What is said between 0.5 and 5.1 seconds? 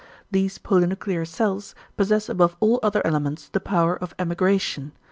polynuclear cells possess above all other elements the power of emigration.